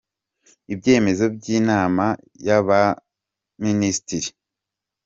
Ibyemezo 0.73 1.23
by’Inama 1.35 2.05
y’Abaminisitiri 2.45 4.29